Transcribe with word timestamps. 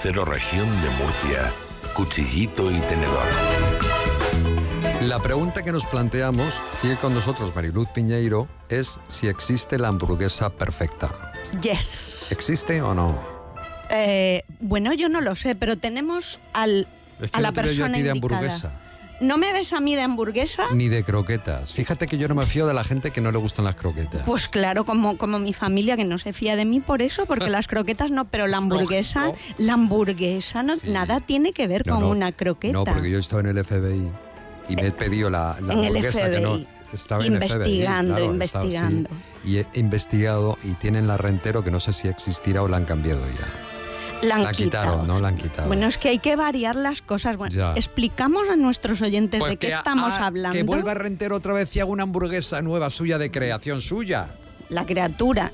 Cero 0.00 0.24
Región 0.24 0.68
de 0.80 0.90
Murcia, 0.90 1.52
cuchillito 1.92 2.70
y 2.70 2.78
tenedor. 2.82 3.26
La 5.02 5.20
pregunta 5.20 5.64
que 5.64 5.72
nos 5.72 5.86
planteamos, 5.86 6.62
sigue 6.70 6.94
con 6.96 7.14
nosotros 7.14 7.52
Mariluz 7.54 7.88
Piñeiro, 7.88 8.46
es 8.68 9.00
si 9.08 9.26
existe 9.26 9.76
la 9.76 9.88
hamburguesa 9.88 10.50
perfecta. 10.50 11.32
Yes. 11.60 12.28
¿Existe 12.30 12.80
o 12.80 12.94
no? 12.94 13.20
Eh, 13.90 14.44
bueno, 14.60 14.94
yo 14.94 15.08
no 15.08 15.20
lo 15.20 15.34
sé, 15.34 15.56
pero 15.56 15.76
tenemos 15.76 16.38
al, 16.52 16.86
Es 17.20 17.32
que 17.32 17.38
a 17.38 17.40
la 17.40 17.48
yo 17.48 17.54
persona 17.54 17.88
a 17.88 17.92
ti 17.92 18.02
de 18.02 18.10
indicada. 18.10 18.80
Hamburguesa. 19.20 19.24
¿No 19.26 19.38
me 19.38 19.52
ves 19.52 19.72
a 19.72 19.80
mí 19.80 19.96
de 19.96 20.02
hamburguesa? 20.02 20.64
Ni 20.72 20.88
de 20.88 21.04
croquetas. 21.04 21.72
Fíjate 21.72 22.06
que 22.06 22.18
yo 22.18 22.28
no 22.28 22.34
me 22.34 22.46
fío 22.46 22.66
de 22.66 22.74
la 22.74 22.84
gente 22.84 23.10
que 23.10 23.20
no 23.20 23.30
le 23.32 23.38
gustan 23.38 23.64
las 23.64 23.74
croquetas. 23.76 24.22
Pues 24.24 24.48
claro, 24.48 24.84
como, 24.84 25.16
como 25.18 25.38
mi 25.38 25.52
familia 25.52 25.96
que 25.96 26.04
no 26.04 26.18
se 26.18 26.32
fía 26.32 26.56
de 26.56 26.64
mí 26.64 26.80
por 26.80 27.02
eso, 27.02 27.26
porque 27.26 27.50
las 27.50 27.66
croquetas 27.68 28.10
no, 28.10 28.26
pero 28.26 28.46
la 28.46 28.56
hamburguesa, 28.58 29.26
no. 29.28 29.34
la 29.58 29.72
hamburguesa 29.74 30.62
no, 30.62 30.76
Sí. 30.76 30.90
nada 30.90 31.20
tiene 31.20 31.52
que 31.52 31.66
ver 31.66 31.84
con 31.84 32.04
una 32.04 32.32
croqueta. 32.32 32.72
No, 32.74 32.84
porque 32.84 33.10
yo 33.10 33.18
estaba 33.18 33.40
en 33.40 33.46
el 33.56 33.64
FBI 33.64 34.10
y 34.68 34.76
me 34.76 34.88
he 34.88 34.92
pedido 34.92 35.30
la, 35.30 35.56
la 35.60 35.72
en 35.74 35.80
el 35.80 35.86
hamburguesa 35.96 36.30
que 36.30 36.40
no 36.40 36.50
FBI. 36.54 36.66
estaba 36.92 37.24
en 37.26 37.34
el 37.34 37.38
FBI. 37.42 37.52
Investigando, 37.54 38.16
estaba 38.42 38.64
así. 38.64 38.76
investigando. 38.76 39.10
y 39.44 39.56
he 39.58 39.66
investigado 39.74 40.58
y 40.62 40.72
tienen 40.74 41.06
la 41.08 41.16
rentero 41.16 41.64
que 41.64 41.70
no 41.70 41.80
sé 41.80 41.92
si 41.92 42.08
existirá 42.08 42.62
o 42.62 42.68
la 42.68 42.76
han 42.76 42.84
cambiado 42.84 43.20
ya. 43.26 43.67
La 44.22 44.36
han 44.36 44.42
La 44.42 44.52
quitaron. 44.52 45.06
¿no? 45.06 45.20
La 45.20 45.28
han 45.28 45.36
quitado. 45.36 45.68
Bueno, 45.68 45.86
es 45.86 45.98
que 45.98 46.08
hay 46.08 46.18
que 46.18 46.36
variar 46.36 46.76
las 46.76 47.02
cosas. 47.02 47.36
Bueno, 47.36 47.54
Ya. 47.54 47.72
explicamos 47.74 48.48
a 48.48 48.56
nuestros 48.56 49.00
oyentes 49.02 49.38
Pues 49.40 49.50
de 49.52 49.56
qué 49.56 49.72
a- 49.74 49.78
estamos 49.78 50.12
a- 50.12 50.26
hablando. 50.26 50.56
Que 50.56 50.62
vuelva 50.62 50.94
Rentero 50.94 51.36
otra 51.36 51.52
vez 51.54 51.74
y 51.76 51.80
haga 51.80 51.90
una 51.90 52.02
hamburguesa 52.04 52.60
nueva 52.62 52.90
suya 52.90 53.18
de 53.18 53.30
creación 53.30 53.80
suya. 53.80 54.28
La 54.68 54.84
criatura. 54.86 55.52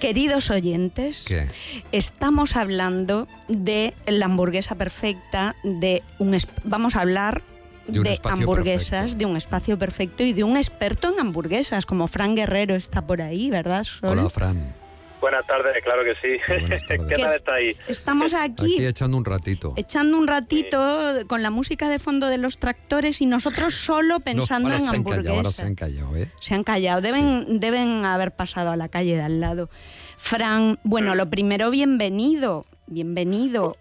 Queridos 0.00 0.50
oyentes, 0.50 1.24
¿Qué? 1.28 1.46
estamos 1.92 2.56
hablando 2.56 3.28
de 3.48 3.94
la 4.06 4.24
hamburguesa 4.24 4.74
perfecta, 4.74 5.54
de 5.62 6.02
un 6.18 6.36
vamos 6.64 6.96
a 6.96 7.02
hablar 7.02 7.42
De 7.86 8.18
hamburguesas, 8.24 8.88
perfecto. 8.90 9.18
de 9.18 9.26
un 9.26 9.36
espacio 9.36 9.78
perfecto 9.78 10.24
y 10.24 10.32
de 10.32 10.42
un 10.42 10.56
experto 10.56 11.12
en 11.12 11.20
hamburguesas, 11.20 11.86
como 11.86 12.08
Fran 12.08 12.34
Guerrero 12.34 12.74
está 12.74 13.02
por 13.02 13.22
ahí, 13.22 13.48
¿verdad? 13.50 13.84
Sol? 13.84 14.18
Hola, 14.18 14.28
Fran. 14.28 14.74
Buenas 15.22 15.46
tardes, 15.46 15.82
claro 15.84 16.02
que 16.02 16.16
sí. 16.16 16.36
Tardes. 16.44 16.84
¿Qué 17.08 17.16
tal 17.16 17.36
está 17.36 17.54
ahí? 17.54 17.76
Estamos 17.86 18.34
aquí, 18.34 18.74
Aquí 18.74 18.86
echando 18.86 19.16
un 19.16 19.24
ratito. 19.24 19.72
echando 19.76 20.18
un 20.18 20.26
ratito 20.26 20.78
con 21.28 21.44
la 21.44 21.50
música 21.50 21.88
de 21.88 22.00
fondo 22.00 22.26
de 22.26 22.38
los 22.38 22.58
tractores 22.58 23.20
y 23.20 23.26
nosotros 23.26 23.72
solo 23.86 24.18
pensando 24.18 24.68
no, 24.68 24.74
ahora 24.74 24.84
en 24.84 24.90
se 24.90 24.96
han 24.96 25.04
callado, 25.04 25.28
ahora 25.28 25.48
hamburguesas. 25.48 25.54
se 25.54 25.62
han 25.62 25.74
callado, 25.76 26.16
¿eh? 26.16 26.28
Se 26.40 26.54
han 26.54 26.64
callado, 26.64 27.00
deben, 27.00 27.60
deben 27.60 28.04
haber 28.04 28.32
pasado 28.32 28.70
a 28.70 28.76
la 28.76 28.88
calle 28.88 29.14
de 29.14 29.22
al 29.22 29.40
lado. 29.40 29.70
Fran, 30.16 30.80
bueno, 30.82 31.14
lo 31.14 31.30
primero, 31.30 31.70
bienvenido, 31.70 32.66
bienvenido. 32.88 33.76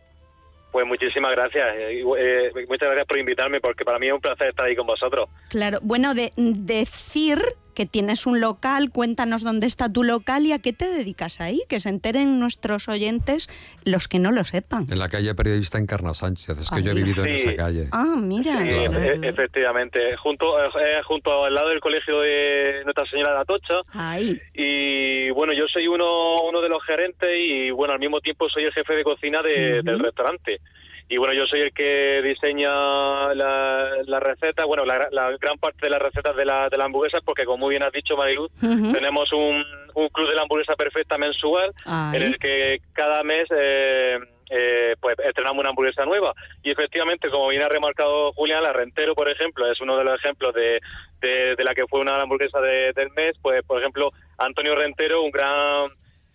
Pues 0.72 0.86
muchísimas 0.86 1.32
gracias. 1.32 1.76
eh, 1.76 2.02
eh, 2.02 2.52
muchas 2.70 2.88
gracias 2.88 3.08
por 3.08 3.18
invitarme 3.18 3.60
porque 3.60 3.84
para 3.84 3.98
mí 3.98 4.08
es 4.08 4.14
un 4.14 4.22
placer 4.22 4.50
estar 4.50 4.68
ahí 4.68 4.76
con 4.76 4.86
vosotros. 4.86 5.28
Claro, 5.50 5.80
bueno, 5.82 6.14
de, 6.14 6.32
decir 6.38 7.42
que 7.74 7.86
tienes 7.86 8.26
un 8.26 8.40
local, 8.42 8.92
cuéntanos 8.92 9.44
dónde 9.44 9.68
está 9.68 9.90
tu 9.92 10.04
local 10.04 10.46
y 10.46 10.52
a 10.52 10.60
qué 10.60 10.74
te 10.74 10.86
dedicas 10.88 11.42
ahí, 11.42 11.62
que 11.70 11.80
se 11.80 11.90
enteren 11.90 12.40
nuestros 12.40 12.88
oyentes, 12.90 13.50
los 13.86 14.08
que 14.08 14.20
no 14.20 14.32
lo 14.32 14.44
sepan. 14.44 14.86
En 14.90 15.00
la 15.00 15.10
calle 15.10 15.34
periodista 15.36 15.78
Encarna 15.78 16.14
Sánchez. 16.14 16.58
Es 16.60 16.70
que 16.70 16.84
yo 16.84 16.92
he 16.92 16.96
vivido 16.96 17.24
en 17.24 17.32
esa 17.32 17.56
calle. 17.56 17.88
Ah, 17.92 18.16
mira. 18.22 18.58
Sí, 18.60 18.68
Claro. 18.68 19.00
e- 19.00 19.28
efectivamente. 19.30 20.16
Junto, 20.18 20.46
eh, 20.60 21.02
junto 21.06 21.46
al 21.46 21.54
lado 21.54 21.70
del 21.70 21.80
colegio 21.80 22.20
de 22.22 22.82
Nuestra 22.84 23.06
Señora 23.06 23.34
de 23.34 23.40
Atocha. 23.42 23.76
Ahí. 23.94 24.40
Y 24.54 25.30
bueno, 25.32 25.54
yo 25.54 25.66
soy 25.68 25.88
uno, 25.88 26.42
uno 26.44 26.62
de 26.62 26.70
los 26.70 26.84
gerentes 26.84 27.30
y 27.38 27.72
bueno, 27.72 27.94
al 27.94 28.00
mismo 28.00 28.20
tiempo 28.22 28.50
soy 28.50 28.64
el 28.66 28.74
jefe 28.74 28.94
de 28.94 29.04
cocina 29.04 29.42
de- 29.42 29.82
del 29.84 30.00
restaurante. 30.00 30.60
Y 31.12 31.18
bueno, 31.18 31.34
yo 31.34 31.46
soy 31.46 31.60
el 31.60 31.74
que 31.74 32.22
diseña 32.24 32.70
la, 33.36 33.90
la 34.06 34.20
receta, 34.22 34.64
bueno, 34.66 34.86
la, 34.86 35.10
la 35.12 35.32
gran 35.38 35.58
parte 35.58 35.80
de 35.86 35.90
las 35.90 36.02
recetas 36.02 36.34
de 36.38 36.46
la, 36.46 36.70
de 36.70 36.78
la 36.78 36.86
hamburguesa, 36.86 37.20
porque 37.26 37.44
como 37.44 37.58
muy 37.66 37.72
bien 37.72 37.84
has 37.84 37.92
dicho, 37.92 38.16
Mariluz, 38.16 38.50
tenemos 38.94 39.32
un, 39.34 39.62
un 39.94 40.08
club 40.10 40.30
de 40.30 40.36
la 40.36 40.44
hamburguesa 40.44 40.76
perfecta 40.76 41.18
mensual 41.18 41.74
en 42.16 42.22
el 42.24 42.40
que 42.40 42.80
cada 42.94 43.24
mes 43.24 43.46
eh, 43.54 44.20
eh, 44.50 44.96
pues 45.02 45.18
estrenamos 45.20 45.60
una 45.60 45.70
hamburguesa 45.70 46.06
nueva. 46.06 46.34
Y 46.64 46.72
efectivamente, 46.72 47.30
como 47.30 47.50
bien 47.50 47.64
ha 47.64 47.68
remarcado 47.70 48.32
Julián, 48.32 48.64
la 48.64 48.72
Rentero, 48.72 49.14
por 49.14 49.30
ejemplo, 49.30 49.70
es 49.70 49.82
uno 49.82 49.98
de 49.98 50.06
los 50.06 50.16
ejemplos 50.18 50.54
de, 50.54 50.80
de, 51.20 51.56
de 51.58 51.64
la 51.66 51.74
que 51.74 51.88
fue 51.88 52.00
una 52.00 52.16
hamburguesa 52.22 52.62
de- 52.62 52.94
del 52.94 53.10
mes. 53.12 53.36
Pues, 53.42 53.64
por 53.66 53.80
ejemplo, 53.80 54.12
Antonio 54.38 54.76
Rentero, 54.76 55.24
un 55.24 55.32
gran 55.32 55.90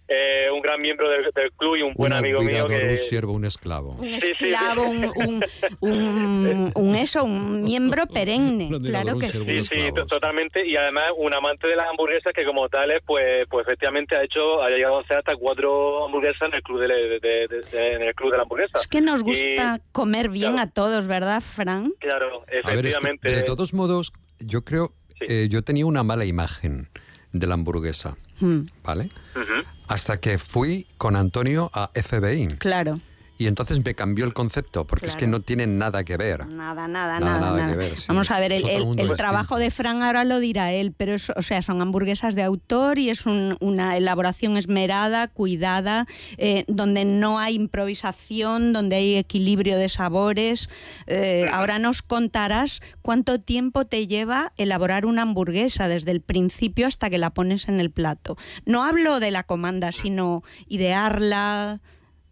eh, 0.09 0.47
un 0.53 0.61
gran 0.61 0.81
miembro 0.81 1.09
del, 1.11 1.25
del 1.34 1.50
club 1.53 1.77
y 1.77 1.83
un 1.83 1.94
buen 1.94 2.12
un 2.12 2.19
amigo 2.19 2.41
mío 2.43 2.67
que... 2.69 2.87
un 2.91 2.97
siervo, 2.97 3.33
un 3.33 3.44
esclavo. 3.44 3.91
Un 3.99 4.05
Sí, 4.05 4.21
sí. 4.21 4.47
esclavo, 4.50 4.84
un, 4.89 5.05
un, 5.17 5.43
un- 5.81 6.72
un 6.75 6.94
eso, 6.94 7.25
un 7.25 7.62
miembro 7.65 8.06
perenne, 8.06 8.69
claro 8.84 9.19
que 9.19 9.28
sí. 9.28 9.39
Sí, 9.39 9.65
sí, 9.65 9.89
totalmente. 10.09 10.66
Y 10.66 10.77
además 10.77 11.06
un 11.16 11.34
amante 11.34 11.66
de 11.69 11.77
las 11.77 11.87
hamburguesas 11.89 12.33
que 12.34 12.45
como 12.45 12.69
tales, 12.69 13.03
pues, 13.06 13.47
pues 13.50 13.66
efectivamente 13.66 14.16
ha 14.16 14.22
hecho, 14.25 14.62
ha 14.62 14.69
llegado 14.71 14.99
a 14.99 15.03
hacer 15.03 15.19
hasta 15.19 15.34
cuatro 15.37 16.05
hamburguesas 16.06 16.43
en 16.49 16.55
el 16.55 16.62
club 16.62 16.81
de, 16.81 16.87
de- 16.89 17.21
de- 17.21 17.49
de- 17.49 17.93
en 17.95 18.03
el 18.03 18.15
club 18.15 18.31
de 18.31 18.37
la 18.37 18.43
hamburguesa. 18.45 18.78
Es 18.81 18.87
que 18.87 19.00
nos 19.00 19.22
gusta 19.22 19.81
Y, 19.81 19.93
comer 19.93 20.28
bien 20.28 20.53
claro. 20.53 20.69
a 20.69 20.72
todos, 20.72 21.06
¿verdad, 21.06 21.41
Fran? 21.43 21.93
claro, 21.99 22.43
A 22.43 22.47
ver, 22.47 22.55
es 22.55 22.62
que, 22.65 22.71
efectivamente. 22.71 23.33
de 23.33 23.43
todos 23.43 23.75
modos, 23.75 24.12
yo 24.39 24.62
creo, 24.62 24.93
Sí. 25.19 25.25
eh, 25.28 25.47
yo 25.49 25.62
tenía 25.62 25.87
una 25.87 26.03
mala 26.03 26.27
imagen 26.27 26.89
de 27.33 27.47
la 27.47 27.55
hamburguesa, 27.55 28.16
Mm, 28.41 28.60
¿vale? 28.84 29.10
Hasta 29.88 30.20
que 30.20 30.38
fui 30.38 30.86
con 30.98 31.16
Antonio 31.16 31.70
a 31.72 31.91
FBI 31.94 32.48
claro. 32.58 33.00
Y 33.38 33.47
entonces 33.47 33.84
me 33.84 33.94
cambió 33.94 34.24
el 34.24 34.32
concepto, 34.32 34.86
porque 34.86 35.06
es 35.06 35.16
que 35.16 35.26
no 35.26 35.41
tienen 35.41 35.78
nada 35.78 36.04
que 36.04 36.16
ver. 36.16 36.47
Nada, 36.47 36.88
nada, 36.88 37.20
Nada, 37.20 37.20
nada. 37.20 37.41
nada 37.41 37.56
nada. 37.58 37.70
que 37.72 37.76
ver, 37.78 37.97
sí. 37.97 38.04
Vamos 38.08 38.30
a 38.30 38.41
ver, 38.41 38.52
el, 38.52 38.62
trabajo 39.16 39.56
de 39.58 39.70
Fran 39.70 40.02
ahora 40.02 40.24
lo 40.24 40.38
dirá 40.41 40.72
él, 40.72 40.92
pero 40.97 41.14
es, 41.14 41.30
o 41.30 41.42
sea, 41.42 41.62
son 41.62 41.80
hamburguesas 41.82 42.34
de 42.34 42.42
autor 42.42 42.98
y 42.98 43.10
es 43.10 43.26
un- 43.26 43.56
una 43.60 43.97
elaboración 43.97 44.56
esmerada, 44.56 45.28
cuidada, 45.28 46.06
eh, 46.38 46.64
donde 46.69 47.04
no 47.04 47.38
hay 47.38 47.54
improvisación, 47.54 48.72
donde 48.72 48.97
hay 48.97 49.16
equilibrio 49.16 49.76
de 49.78 49.88
sabores. 49.88 50.68
Eh, 51.06 51.47
ahora 51.53 51.78
nos 51.78 52.03
contarás 52.03 52.80
cuánto 53.03 53.41
tiempo 53.41 53.84
te 53.84 54.06
lleva 54.06 54.53
elaborar 54.56 55.06
una 55.06 55.22
hamburguesa 55.22 55.88
desde 55.88 56.10
el 56.10 56.20
principio 56.20 56.86
hasta 56.86 57.10
que 57.10 57.18
la 57.18 57.30
pones 57.30 57.68
en 57.68 57.80
el 57.80 57.91
plato. 57.91 58.36
No 58.64 58.84
hablo 58.84 59.20
de 59.20 59.30
la 59.30 59.42
comanda, 59.44 59.92
sino 59.92 60.42
idearla, 60.68 61.80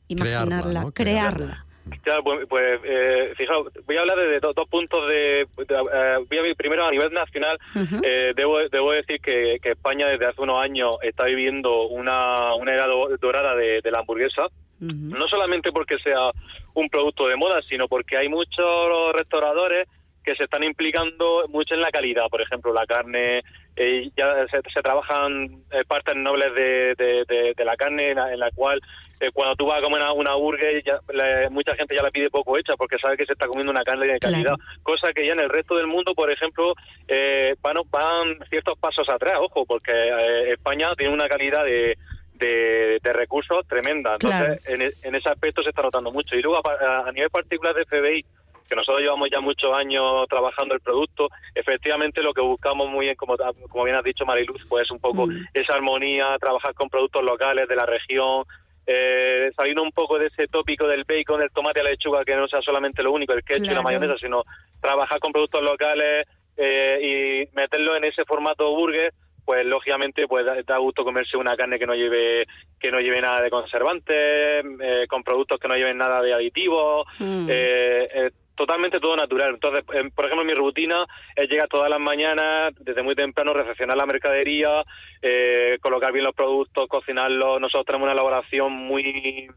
imaginarla, 0.09 0.83
¿no? 0.83 0.93
crearla. 0.93 1.65
Claro, 2.03 2.25
pues, 2.25 2.47
pues, 2.49 2.81
eh, 2.85 3.35
fijaos, 3.37 3.69
voy 3.87 3.97
a 3.97 4.01
hablar 4.01 4.17
de, 4.19 4.41
do- 4.41 4.53
dos 4.55 4.67
puntos 4.71 5.07
de... 5.11 5.47
de, 5.69 5.75
eh, 5.75 6.17
voy 6.31 6.51
a 6.51 6.55
primero 6.55 6.87
a 6.87 6.91
nivel 6.91 7.13
nacional. 7.13 7.59
Eh, 8.03 8.33
debo, 8.35 8.59
debo 8.71 8.93
decir 8.93 9.21
que, 9.21 9.59
que 9.63 9.73
España 9.73 10.09
desde 10.09 10.25
hace 10.27 10.41
unos 10.41 10.59
años 10.65 10.97
está 11.03 11.25
viviendo 11.25 11.83
una, 11.89 12.55
una 12.55 12.73
era 12.73 12.87
do- 12.87 13.15
dorada 13.21 13.55
de, 13.55 13.83
de 13.83 13.91
la 13.91 13.99
hamburguesa. 13.99 14.47
No 14.81 15.29
solamente 15.29 15.73
porque 15.73 15.99
sea 15.99 16.31
un 16.75 16.89
producto 16.89 17.27
de 17.29 17.37
moda, 17.37 17.61
sino 17.69 17.87
porque 17.87 18.17
hay 18.17 18.29
muchos 18.29 19.13
restauradores 19.15 19.87
que 20.25 20.35
se 20.35 20.45
están 20.45 20.65
implicando 20.65 21.43
mucho 21.51 21.75
en 21.75 21.81
la 21.83 21.91
calidad. 21.91 22.27
Por 22.31 22.41
ejemplo, 22.41 22.73
la 22.73 22.87
carne, 22.87 23.43
eh, 23.77 24.11
ya 24.17 24.47
se, 24.49 24.59
se 24.73 24.81
trabajan 24.83 25.63
eh, 25.71 25.85
partes 25.87 26.17
nobles 26.17 26.55
de, 26.55 26.95
de- 26.97 27.25
de- 27.29 27.55
de 27.55 27.65
la 27.65 27.77
carne 27.77 28.11
en 28.11 28.17
la, 28.17 28.33
en 28.33 28.41
la 28.41 28.51
cual 28.53 28.81
eh, 29.21 29.31
cuando 29.33 29.55
tú 29.55 29.67
vas 29.67 29.79
a 29.79 29.83
comer 29.83 30.01
una, 30.01 30.13
una 30.13 30.35
burger, 30.35 30.83
ya, 30.83 30.99
la- 31.13 31.49
mucha 31.51 31.75
gente 31.77 31.95
ya 31.95 32.03
la 32.03 32.11
pide 32.11 32.31
poco 32.31 32.57
hecha 32.57 32.75
porque 32.77 32.99
sabe 32.99 33.17
que 33.17 33.27
se 33.27 33.35
está 33.35 33.47
comiendo 33.47 33.71
una 33.71 33.85
carne 33.85 34.07
de 34.07 34.19
calidad. 34.19 34.55
Claro. 34.57 34.81
Cosa 34.83 35.13
que 35.13 35.27
ya 35.27 35.33
en 35.35 35.41
el 35.41 35.51
resto 35.51 35.77
del 35.77 35.87
mundo, 35.87 36.15
por 36.15 36.31
ejemplo, 36.31 36.75
eh, 37.07 37.55
van, 37.61 37.77
van 37.91 38.39
ciertos 38.49 38.79
pasos 38.79 39.09
atrás, 39.09 39.35
ojo, 39.41 39.65
porque 39.67 39.93
eh, 39.93 40.53
España 40.53 40.89
tiene 40.97 41.13
una 41.13 41.29
calidad 41.29 41.65
de, 41.65 41.97
de, 42.35 42.99
de 43.03 43.13
recursos 43.13 43.67
tremenda. 43.69 44.15
Entonces, 44.15 44.63
Claro. 44.65 44.83
en, 44.85 44.91
en 45.03 45.15
ese 45.15 45.29
aspecto 45.29 45.63
se 45.63 45.69
está 45.69 45.83
notando 45.83 46.11
mucho. 46.11 46.35
Y 46.37 46.43
luego, 46.43 46.61
a- 46.67 47.09
a 47.09 47.13
nivel 47.13 47.31
particular 47.31 47.75
de 47.75 47.85
FBI, 47.85 48.25
que 48.69 48.75
nosotros 48.75 49.03
llevamos 49.03 49.29
ya 49.31 49.41
muchos 49.41 49.77
años 49.77 50.27
trabajando 50.29 50.75
el 50.75 50.81
producto, 50.81 51.29
efectivamente 51.55 52.23
lo 52.23 52.33
que 52.33 52.41
buscamos 52.41 52.89
muy 52.89 53.07
bien, 53.07 53.17
como, 53.17 53.37
como 53.69 53.85
bien 53.85 53.97
has 53.97 54.05
dicho 54.05 54.25
Mariluz, 54.25 54.63
pues 54.69 54.85
es 54.85 54.91
un 54.91 55.01
poco 55.01 55.27
Mm. 55.27 55.45
esa 55.55 55.75
armonía, 55.75 56.37
trabajar 56.41 56.75
con 56.75 56.89
productos 56.89 57.23
locales 57.23 57.69
de 57.69 57.77
la 57.77 57.87
región, 57.87 58.45
eh, 58.87 59.51
saliendo 59.57 59.83
un 59.83 59.93
poco 59.93 60.19
de 60.19 60.27
ese 60.27 60.47
tópico 60.47 60.87
del 60.87 61.05
bacon, 61.05 61.41
del 61.41 61.51
tomate 61.51 61.83
la 61.83 61.91
lechuga, 61.91 62.25
que 62.25 62.37
no 62.37 62.47
sea 62.49 62.61
solamente 62.63 63.03
lo 63.03 63.13
único, 63.13 63.33
el 63.33 63.43
ketchup 63.45 63.71
y 63.71 63.75
la 63.75 63.83
mayonesa, 63.83 64.19
sino 64.19 64.45
trabajar 64.81 65.19
con 65.21 65.33
productos 65.33 65.63
locales 65.63 66.27
eh, 66.57 67.49
y 67.51 67.57
meterlo 67.57 67.97
en 67.97 68.05
ese 68.05 68.25
formato 68.25 68.71
burger 68.71 69.13
pues 69.45 69.67
lógicamente 69.67 70.27
pues 70.27 70.47
da, 70.47 70.55
da 70.63 70.79
gusto 70.79 71.05
comerse 71.05 71.37
una 71.37 71.55
carne 71.55 71.79
que 71.79 71.87
no 71.87 71.95
lleve 71.95 72.47
que 72.81 72.91
no 72.91 72.99
lleve 73.01 73.21
nada 73.21 73.43
de 73.43 73.51
conservantes 73.51 74.65
eh, 74.81 75.05
con 75.07 75.23
productos 75.23 75.59
que 75.61 75.69
no 75.69 75.75
lleven 75.77 75.99
nada 75.99 76.23
de 76.23 76.33
aditivos 76.33 77.07
Mm. 77.19 77.47
eh, 77.51 78.09
eh, 78.15 78.31
totalmente 78.55 79.01
todo 79.01 79.17
natural 79.17 79.55
entonces 79.55 79.85
eh, 79.95 80.11
por 80.15 80.27
ejemplo 80.27 80.45
mi 80.45 80.55
rutina 80.55 81.05
es 81.35 81.49
llegar 81.49 81.69
todas 81.69 81.91
las 81.91 82.01
mañanas 82.01 82.73
desde 82.81 83.03
muy 83.03 83.15
temprano 83.15 83.53
recepcionar 83.53 83.97
la 83.97 84.07
mercadería 84.07 84.85
eh, 85.23 85.79
colocar 85.81 86.13
bien 86.13 86.25
los 86.25 86.35
productos 86.35 86.89
cocinarlos 86.89 87.61
nosotros 87.61 87.87
tenemos 87.87 88.07
una 88.07 88.13
elaboración 88.13 88.73
muy 88.73 89.49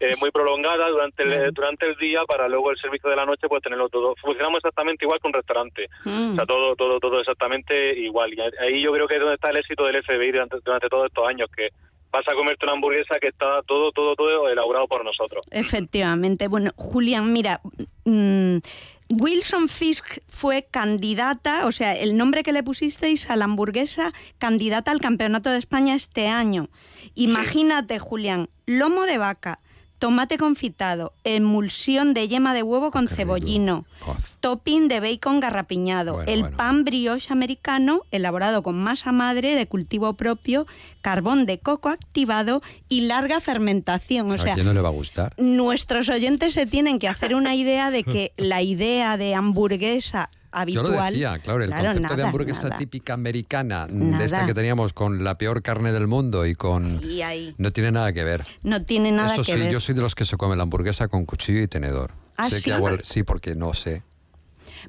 eh, 0.00 0.14
muy 0.20 0.30
prolongada 0.32 0.88
durante 0.88 1.22
el, 1.22 1.52
durante 1.52 1.86
el 1.86 1.96
día 1.96 2.20
para 2.26 2.48
luego 2.48 2.70
el 2.70 2.78
servicio 2.78 3.08
de 3.08 3.16
la 3.16 3.24
noche 3.24 3.48
pues 3.48 3.62
tenerlo 3.62 3.88
todo. 3.88 4.14
Funcionamos 4.20 4.58
exactamente 4.58 5.04
igual 5.04 5.20
que 5.20 5.28
un 5.28 5.32
restaurante. 5.32 5.88
Mm. 6.04 6.32
O 6.32 6.34
sea, 6.34 6.46
todo, 6.46 6.74
todo, 6.74 6.98
todo 6.98 7.20
exactamente 7.20 7.96
igual. 8.00 8.34
Y 8.34 8.40
ahí 8.40 8.82
yo 8.82 8.92
creo 8.92 9.06
que 9.06 9.14
es 9.14 9.20
donde 9.20 9.36
está 9.36 9.50
el 9.50 9.58
éxito 9.58 9.84
del 9.84 10.02
FBI 10.02 10.32
durante, 10.32 10.56
durante 10.64 10.88
todos 10.88 11.06
estos 11.06 11.28
años, 11.28 11.48
que 11.56 11.68
vas 12.14 12.28
a 12.28 12.34
comerte 12.34 12.64
una 12.64 12.74
hamburguesa 12.74 13.16
que 13.20 13.28
está 13.28 13.60
todo, 13.66 13.90
todo, 13.90 14.14
todo 14.14 14.48
elaborado 14.48 14.86
por 14.86 15.04
nosotros. 15.04 15.42
Efectivamente. 15.50 16.46
Bueno, 16.46 16.70
Julián, 16.76 17.32
mira, 17.32 17.60
mm, 18.04 18.58
Wilson 19.10 19.68
Fisk 19.68 20.20
fue 20.28 20.64
candidata, 20.70 21.66
o 21.66 21.72
sea, 21.72 21.96
el 21.96 22.16
nombre 22.16 22.44
que 22.44 22.52
le 22.52 22.62
pusisteis 22.62 23.28
a 23.30 23.36
la 23.36 23.46
hamburguesa, 23.46 24.12
candidata 24.38 24.92
al 24.92 25.00
Campeonato 25.00 25.50
de 25.50 25.58
España 25.58 25.96
este 25.96 26.28
año. 26.28 26.68
Imagínate, 27.16 27.98
Julián, 27.98 28.48
lomo 28.64 29.06
de 29.06 29.18
vaca, 29.18 29.58
tomate 30.04 30.36
confitado, 30.36 31.14
emulsión 31.24 32.12
de 32.12 32.28
yema 32.28 32.52
de 32.52 32.62
huevo 32.62 32.90
con 32.90 33.06
Qué 33.08 33.14
cebollino, 33.14 33.86
topping 34.40 34.86
de 34.86 35.00
bacon 35.00 35.40
garrapiñado, 35.40 36.16
Bueno, 36.16 36.30
el 36.30 36.40
bueno. 36.42 36.56
pan 36.58 36.84
brioche 36.84 37.32
americano 37.32 38.02
elaborado 38.10 38.62
con 38.62 38.76
masa 38.76 39.12
madre 39.12 39.54
de 39.54 39.66
cultivo 39.66 40.12
propio, 40.12 40.66
carbón 41.00 41.46
de 41.46 41.58
coco 41.58 41.88
activado 41.88 42.60
y 42.90 43.00
larga 43.00 43.40
fermentación. 43.40 44.30
O 44.30 44.34
¿A 44.34 44.38
sea, 44.38 44.52
quién 44.56 44.66
no 44.66 44.74
le 44.74 44.82
va 44.82 44.90
a 44.90 44.92
gustar? 44.92 45.32
nuestros 45.38 46.10
oyentes 46.10 46.52
se 46.52 46.66
tienen 46.66 46.98
que 46.98 47.08
hacer 47.08 47.34
una 47.34 47.54
idea 47.54 47.90
de 47.90 48.04
que 48.04 48.32
la 48.36 48.60
idea 48.60 49.16
de 49.16 49.34
hamburguesa 49.34 50.28
Yo 50.66 50.82
lo 50.82 50.90
decía, 50.90 51.38
claro, 51.38 51.62
el 51.64 51.70
concepto 51.70 52.16
de 52.16 52.22
hamburguesa 52.22 52.64
nada. 52.64 52.78
típica 52.78 53.14
americana, 53.14 53.86
de 53.88 54.24
esta 54.24 54.46
que 54.46 54.54
teníamos 54.54 54.92
con 54.92 55.24
la 55.24 55.36
peor 55.38 55.62
carne 55.62 55.92
del 55.92 56.06
mundo 56.06 56.46
y 56.46 56.54
con... 56.54 57.00
Y 57.04 57.22
ahí 57.22 57.54
No 57.58 57.72
tiene 57.72 57.90
nada 57.92 58.12
que 58.12 58.24
ver. 58.24 58.44
no 58.62 58.84
tiene 58.84 59.12
nada 59.12 59.32
Eso 59.34 59.42
que 59.42 59.52
sí, 59.54 59.58
ver. 59.60 59.72
yo 59.72 59.80
soy 59.80 59.94
de 59.94 60.02
los 60.02 60.14
que 60.14 60.24
se 60.24 60.36
come 60.36 60.56
la 60.56 60.62
hamburguesa 60.62 61.08
con 61.08 61.24
cuchillo 61.26 61.60
y 61.60 61.68
tenedor. 61.68 62.12
¿Ah, 62.36 62.48
sé 62.48 62.58
sí? 62.58 62.64
que 62.64 62.72
hago 62.72 62.88
el- 62.88 63.02
sí, 63.02 63.22
porque 63.22 63.54
no 63.54 63.74
sé. 63.74 64.02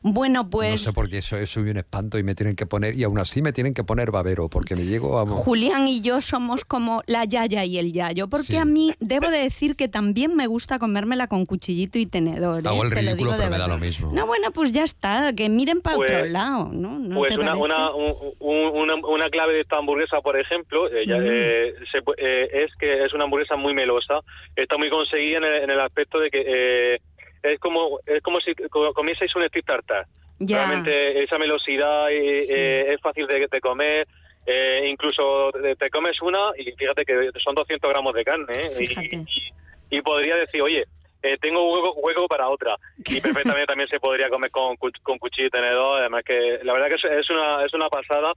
Bueno, 0.07 0.47
pues 0.51 0.69
no 0.69 0.77
sé 0.77 0.93
por 0.93 1.09
qué 1.09 1.23
soy, 1.23 1.47
soy 1.47 1.67
un 1.71 1.77
espanto 1.77 2.19
y 2.19 2.23
me 2.23 2.35
tienen 2.35 2.55
que 2.55 2.67
poner, 2.67 2.93
y 2.93 3.03
aún 3.03 3.17
así 3.17 3.41
me 3.41 3.51
tienen 3.53 3.73
que 3.73 3.83
poner 3.83 4.11
babero, 4.11 4.49
porque 4.49 4.75
me 4.75 4.83
llego 4.83 5.17
a... 5.17 5.25
Julián 5.25 5.87
y 5.87 6.01
yo 6.01 6.21
somos 6.21 6.63
como 6.63 7.01
la 7.07 7.25
yaya 7.25 7.65
y 7.65 7.79
el 7.79 7.91
yayo, 7.91 8.27
porque 8.27 8.45
Sí. 8.45 8.55
a 8.57 8.65
mí 8.65 8.93
debo 8.99 9.31
de 9.31 9.39
decir 9.39 9.75
que 9.75 9.87
también 9.87 10.35
me 10.35 10.45
gusta 10.45 10.77
comérmela 10.77 11.25
con 11.25 11.47
cuchillito 11.47 11.97
y 11.97 12.05
tenedor. 12.05 12.63
¿eh? 12.63 12.67
Hago 12.67 12.83
el 12.83 12.89
Te 12.91 13.01
lo 13.01 13.11
ridículo, 13.13 13.31
pero 13.35 13.49
me 13.49 13.57
da 13.57 13.67
lo 13.67 13.79
mismo. 13.79 14.11
No, 14.13 14.27
bueno, 14.27 14.51
pues 14.51 14.71
ya 14.73 14.83
está, 14.83 15.33
que 15.33 15.49
miren 15.49 15.81
para 15.81 15.95
Pues- 15.95 16.11
otro 16.11 16.25
lado, 16.25 16.69
¿no? 16.71 16.99
¿No 16.99 17.15
pues 17.21 17.33
te 17.33 17.39
una, 17.39 17.55
una, 17.55 17.91
un- 17.95 18.13
un- 18.41 18.77
una, 18.77 18.95
una 19.07 19.29
clave 19.31 19.53
de 19.55 19.61
esta 19.61 19.77
hamburguesa, 19.79 20.21
por 20.21 20.39
ejemplo, 20.39 20.87
eh, 20.87 21.03
eh, 21.07 21.73
se 21.91 21.97
eh, 22.17 22.63
es 22.65 22.71
que 22.79 23.05
es 23.05 23.11
una 23.15 23.23
hamburguesa 23.23 23.55
muy 23.57 23.73
melosa. 23.73 24.19
Está 24.55 24.77
muy 24.77 24.91
conseguida 24.91 25.39
en 25.39 25.43
el, 25.45 25.63
en 25.63 25.69
el 25.71 25.79
aspecto 25.79 26.19
de 26.19 26.29
que 26.29 26.43
eh, 26.45 26.99
es 27.53 27.59
como 27.59 27.99
es 28.05 28.21
como 28.21 28.39
si 28.41 28.53
co- 28.55 28.93
comieseis 28.93 29.35
un 29.35 29.47
stick 29.47 29.65
tartar. 29.65 30.05
Realmente 30.39 31.23
esa 31.23 31.37
melosidad 31.37 32.11
eh, 32.11 32.43
Sí. 32.43 32.53
eh, 32.55 32.93
es 32.93 33.01
fácil 33.01 33.25
de, 33.27 33.47
de 33.49 33.61
comer. 33.61 34.07
eh, 34.45 34.87
incluso 34.89 35.51
te, 35.79 35.89
comes 35.89 36.21
una 36.21 36.51
y 36.57 36.71
fíjate 36.73 37.03
que 37.05 37.31
son 37.43 37.55
200 37.55 37.89
gramos 37.89 38.13
de 38.13 38.23
carne. 38.23 38.53
¿eh? 38.53 38.83
Y-. 39.11 39.97
Y, 39.97 40.01
podría 40.01 40.35
decir, 40.35 40.61
oye, 40.61 40.83
eh, 41.23 41.37
tengo 41.39 41.71
hueco, 41.73 41.93
hueco 42.01 42.27
para 42.27 42.49
otra. 42.49 42.75
Y 43.09 43.21
perfectamente 43.21 43.65
también 43.65 43.87
se 43.89 43.99
podría 43.99 44.29
comer 44.29 44.51
con, 44.51 44.75
con 44.75 45.17
cuchillo 45.19 45.47
y 45.47 45.51
tenedor. 45.51 45.99
Además 46.01 46.23
que 46.25 46.59
la 46.63 46.73
verdad 46.73 46.89
que 46.89 46.95
es, 47.19 47.29
una, 47.29 47.63
es 47.65 47.73
una 47.73 47.87
pasada. 47.89 48.33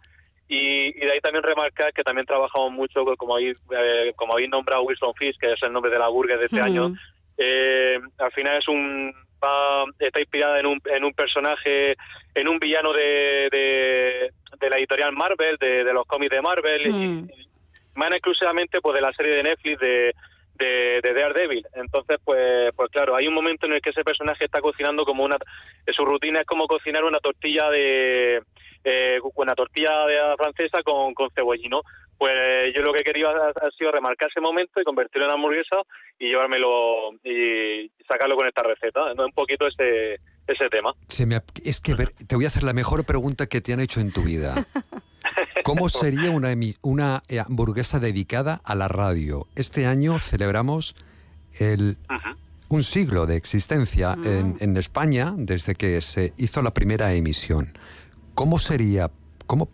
Y, 0.50 0.88
y 0.96 1.00
de 1.05 1.12
ahí 1.12 1.20
también 1.20 1.43
remarcar 1.43 1.93
que 1.93 2.02
también 2.02 2.25
trabajamos 2.26 2.72
mucho, 2.72 3.05
como 3.19 3.34
habéis, 3.34 3.56
eh, 3.70 4.12
como 4.16 4.32
habéis 4.32 4.49
nombrado 4.49 4.82
Wilson 4.84 5.12
Fish, 5.14 5.37
que 5.38 5.52
es 5.52 5.62
el 5.62 5.72
nombre 5.72 5.90
de 5.90 5.99
la 5.99 6.08
burger 6.08 6.38
de 6.38 6.46
este 6.46 6.56
Ujú. 6.56 6.64
año. 6.64 6.94
Eh, 7.38 7.99
al 8.19 8.32
final 8.32 8.58
es 8.58 8.67
un 8.69 9.12
va- 9.43 9.85
está 10.00 10.20
inspirada 10.20 10.58
en 10.58 10.67
un, 10.67 10.81
en 10.87 11.05
un 11.05 11.12
personaje, 11.14 11.94
en 12.35 12.49
un 12.49 12.58
villano 12.58 12.93
de, 12.93 13.49
de, 13.52 14.31
de 14.58 14.70
la 14.70 14.76
editorial 14.79 15.12
Marvel, 15.12 15.56
de, 15.58 15.85
de 15.85 15.93
los 15.93 16.05
cómics 16.06 16.32
de 16.32 16.43
Marvel, 16.43 16.90
Mm. 16.93 17.31
y 17.31 17.49
más 17.94 18.11
exclusivamente 18.11 18.81
pues 18.81 18.94
de 18.96 19.00
la 19.00 19.12
serie 19.12 19.32
de 19.37 19.43
Netflix 19.44 19.79
de, 19.81 20.14
de, 20.55 21.00
de 21.02 21.14
Daredevil. 21.14 21.64
Entonces, 21.75 22.19
pues, 22.25 22.73
pues 22.75 22.90
claro, 22.90 23.14
hay 23.14 23.29
un 23.29 23.35
momento 23.35 23.67
en 23.67 23.75
el 23.75 23.81
que 23.81 23.91
ese 23.91 24.02
personaje 24.05 24.44
está 24.44 24.61
cocinando 24.61 25.05
como 25.05 25.23
una, 25.25 25.37
su 25.93 26.05
rutina 26.05 26.41
es 26.41 26.46
como 26.46 26.67
cocinar 26.67 27.05
una 27.05 27.20
tortilla 27.20 27.70
de 27.70 28.43
eh, 28.84 29.19
una 29.34 29.55
tortilla 29.55 30.06
de 30.06 30.17
francesa 30.37 30.82
con, 30.82 31.14
con 31.14 31.31
cebollino. 31.31 31.82
Pues 32.19 32.75
yo 32.75 32.82
lo 32.82 32.93
que 32.93 33.05
quería 33.05 33.29
ha, 33.29 33.50
ha 33.50 33.70
sido 33.79 33.93
remarcar 33.93 34.29
ese 34.29 34.41
momento 34.41 34.81
y 34.81 34.85
convertirlo 34.85 35.26
en 35.26 35.35
hamburguesa 35.35 35.82
y 36.19 36.29
llevármelo 36.29 37.12
y 37.25 37.91
sacarlo 38.09 38.37
con 38.37 38.47
esta 38.49 38.62
receta. 38.62 39.15
¿no? 39.15 39.26
Un 39.26 39.32
poquito 39.32 39.67
ese, 39.69 40.20
ese 40.47 40.69
tema. 40.69 40.93
Se 41.06 41.26
me 41.26 41.41
es 41.65 41.81
que 41.81 41.94
ver, 41.94 42.11
te 42.26 42.35
voy 42.35 42.44
a 42.44 42.49
hacer 42.49 42.65
la 42.65 42.73
mejor 42.73 43.06
pregunta 43.06 43.47
que 43.47 43.61
te 43.61 43.73
han 43.73 43.81
hecho 43.81 44.00
en 44.00 44.12
tu 44.12 44.23
vida. 44.23 44.55
¿Cómo 45.65 45.88
sería 45.88 46.31
una, 46.31 46.49
una 46.82 47.23
eh, 47.29 47.38
hamburguesa 47.38 48.00
dedicada 48.00 48.61
a 48.65 48.75
la 48.75 48.88
radio? 48.88 49.47
Este 49.55 49.87
año 49.87 50.19
celebramos 50.19 50.97
el, 51.59 51.99
un 52.69 52.82
siglo 52.82 53.26
de 53.26 53.37
existencia 53.37 54.17
en, 54.25 54.56
en 54.61 54.76
España 54.76 55.35
desde 55.37 55.75
que 55.75 56.00
se 56.00 56.32
hizo 56.37 56.62
la 56.62 56.73
primera 56.73 57.12
emisión. 57.12 57.76
¿Cómo 58.35 58.59
sería? 58.59 59.11
¿Cómo, 59.48 59.68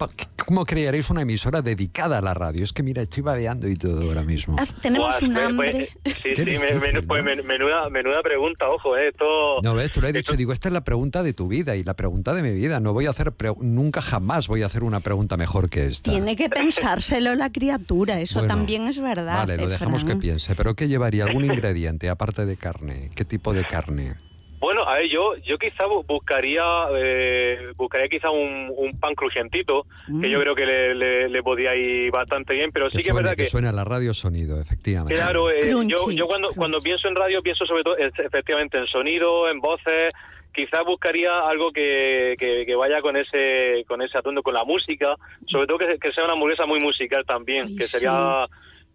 ¿Cómo 0.47 0.65
crearéis 0.65 1.11
una 1.11 1.23
emisora 1.23 1.61
dedicada 1.61 2.19
a 2.19 2.21
la 2.23 2.33
radio? 2.33 2.63
Es 2.63 2.73
que 2.73 2.85
mira, 2.85 3.03
estoy 3.03 3.25
babeando 3.25 3.69
y 3.69 3.75
todo 3.75 4.07
ahora 4.07 4.23
mismo. 4.23 4.57
Haz- 4.57 4.73
Tenemos 4.81 5.21
un 5.21 5.37
hambre. 5.37 5.89
pues, 6.05 6.15
sí, 6.23 6.29
difícil, 6.45 7.05
pues 7.09 7.25
menuda, 7.25 7.91
menuda 7.91 8.23
pregunta, 8.23 8.71
ojo, 8.71 8.97
eh, 8.97 9.09
esto... 9.09 9.25
No, 9.65 9.75
ves, 9.75 9.91
tú 9.91 10.01
le 10.01 10.11
he 10.11 10.13
dicho, 10.13 10.31
esto- 10.31 10.37
digo, 10.37 10.53
esta 10.53 10.69
es 10.69 10.73
la 10.73 10.85
pregunta 10.85 11.25
de 11.25 11.33
tu 11.33 11.49
vida 11.49 11.75
y 11.75 11.83
la 11.83 11.95
pregunta 11.95 12.35
de 12.35 12.43
mi 12.45 12.53
vida. 12.53 12.79
No 12.79 12.93
voy 12.93 13.07
a 13.07 13.11
hacer, 13.11 13.33
pre- 13.33 13.53
nunca 13.61 14.01
jamás 14.01 14.47
voy 14.47 14.63
a 14.63 14.67
hacer 14.67 14.85
una 14.85 15.01
pregunta 15.01 15.37
mejor 15.37 15.69
que 15.69 15.87
esta. 15.87 16.13
Tiene 16.13 16.37
que 16.37 16.49
pensárselo 16.49 17.35
la 17.35 17.51
criatura, 17.51 18.21
eso 18.21 18.39
Bueno, 18.39 18.55
también 18.55 18.87
es 18.87 19.01
verdad. 19.01 19.35
Vale, 19.39 19.57
lo 19.57 19.69
dejamos 19.69 20.05
que 20.05 20.15
piense. 20.15 20.55
¿Pero 20.55 20.75
qué 20.75 20.87
llevaría? 20.87 21.25
¿Algún 21.25 21.45
ingrediente 21.47 22.09
aparte 22.11 22.47
de 22.47 22.57
carne? 22.57 23.11
¿Qué 23.17 23.25
tipo 23.25 23.53
de 23.53 23.65
carne? 23.65 24.15
Bueno, 24.65 24.83
a 24.89 24.95
ver, 24.97 25.09
yo, 25.11 25.37
yo 25.45 25.59
quizá 25.59 25.85
bu- 25.85 26.07
buscaría 26.07 26.63
eh, 26.97 27.59
buscaría 27.77 28.09
quizá 28.09 28.31
un, 28.31 28.73
un 28.75 28.99
pan 28.99 29.15
crujientito, 29.15 29.85
que 30.23 30.31
yo 30.31 30.41
creo 30.41 30.55
que 30.55 30.65
le, 30.65 30.95
le, 30.95 31.29
le 31.29 31.43
podía 31.43 31.75
ir 31.77 32.11
bastante 32.11 32.55
bien, 32.55 32.71
pero 32.73 32.87
Que 32.89 32.97
sí 32.99 33.05
que 33.05 33.11
es 33.11 33.15
verdad 33.17 33.33
que 33.33 33.43
que... 33.43 33.45
suene 33.47 33.69
a 33.69 33.73
la 33.73 33.85
radio 33.85 34.15
sonido, 34.15 34.59
efectivamente. 34.61 35.15
Claro, 35.21 35.51
eh, 35.51 35.61
yo, 35.69 35.79
Crunchy, 35.81 36.17
yo 36.17 36.27
cuando, 36.27 36.49
crunchy. 36.49 36.59
cuando 36.59 36.79
pienso 36.79 37.09
en 37.09 37.15
radio 37.17 37.43
pienso 37.43 37.67
sobre 37.67 37.83
todo 37.83 37.97
efectivamente 37.99 38.79
en 38.79 38.87
sonido, 38.87 39.51
en 39.51 39.61
voces. 39.61 40.09
Quizás 40.55 40.83
buscaría 40.87 41.41
algo 41.41 41.73
que, 41.73 42.37
que, 42.39 42.65
que 42.65 42.75
vaya 42.77 43.01
con 43.01 43.17
ese 43.17 43.85
con 43.89 44.01
ese 44.03 44.17
atuendo, 44.19 44.41
con 44.43 44.55
la 44.55 44.65
música. 44.65 45.17
Sobre 45.47 45.67
todo 45.67 45.79
que, 45.79 45.99
que 45.99 46.13
sea 46.13 46.25
una 46.25 46.35
hamburguesa 46.35 46.65
muy 46.65 46.79
musical 46.81 47.25
también, 47.27 47.67
Ay, 47.67 47.77
que 47.77 47.85
sería 47.89 48.47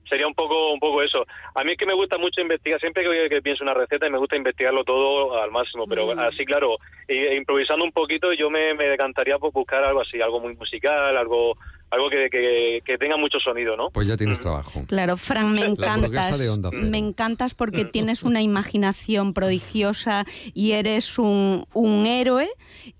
sería 0.09 0.27
un 0.27 0.33
poco 0.33 0.71
un 0.73 0.79
poco 0.79 1.01
eso. 1.01 1.25
A 1.55 1.63
mí 1.63 1.73
es 1.73 1.77
que 1.77 1.85
me 1.85 1.93
gusta 1.93 2.17
mucho 2.17 2.41
investigar, 2.41 2.79
siempre 2.79 3.03
que, 3.03 3.29
que 3.29 3.41
pienso 3.41 3.63
una 3.63 3.73
receta 3.73 4.09
me 4.09 4.17
gusta 4.17 4.35
investigarlo 4.35 4.83
todo 4.83 5.41
al 5.41 5.51
máximo, 5.51 5.87
pero 5.87 6.07
Mm. 6.15 6.19
así 6.19 6.43
claro, 6.45 6.77
e- 7.07 7.35
improvisando 7.35 7.85
un 7.85 7.91
poquito 7.91 8.33
yo 8.33 8.49
me, 8.49 8.73
me 8.73 8.85
decantaría 8.89 9.37
por 9.37 9.51
buscar 9.51 9.83
algo 9.83 10.01
así, 10.01 10.19
algo 10.21 10.39
muy 10.39 10.55
musical, 10.55 11.15
algo 11.15 11.55
algo 11.91 12.09
que, 12.09 12.29
que, 12.31 12.81
que 12.85 12.97
tenga 12.97 13.17
mucho 13.17 13.39
sonido, 13.39 13.75
¿no? 13.75 13.89
Pues 13.91 14.07
ya 14.07 14.15
tienes 14.17 14.39
Mm. 14.39 14.43
trabajo. 14.43 14.83
Claro, 14.87 15.17
Fran, 15.17 15.51
me 15.53 15.61
encantas. 15.65 16.37
de 16.39 16.49
Onda 16.49 16.69
Cero. 16.71 16.87
Me 16.89 16.97
encantas 16.97 17.53
porque 17.55 17.85
tienes 17.85 18.23
una 18.23 18.41
imaginación 18.41 19.33
prodigiosa 19.33 20.25
y 20.53 20.71
eres 20.73 21.17
un, 21.17 21.65
un 21.73 22.05
héroe 22.05 22.47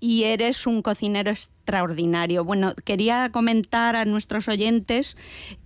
y 0.00 0.24
eres 0.24 0.66
un 0.66 0.82
cocinero 0.82 1.30
extraordinario. 1.30 2.44
Bueno, 2.44 2.74
quería 2.84 3.30
comentar 3.30 3.94
a 3.94 4.04
nuestros 4.04 4.48
oyentes 4.48 5.16